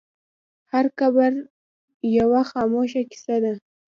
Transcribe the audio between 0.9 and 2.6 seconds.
قبر یوه